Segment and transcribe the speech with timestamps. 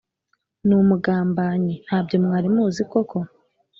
[0.67, 3.17] Numugambanyi ntabyo mwarimuzi koko